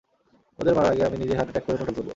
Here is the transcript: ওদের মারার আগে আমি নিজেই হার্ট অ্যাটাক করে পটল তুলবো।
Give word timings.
ওদের 0.59 0.73
মারার 0.77 0.91
আগে 0.93 1.03
আমি 1.07 1.17
নিজেই 1.17 1.37
হার্ট 1.37 1.49
অ্যাটাক 1.49 1.63
করে 1.65 1.77
পটল 1.79 1.93
তুলবো। 1.97 2.09